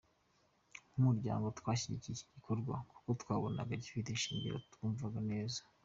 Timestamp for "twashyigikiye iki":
1.59-2.25